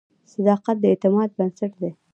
[0.33, 1.91] •صداقت د اعتماد بنسټ دی.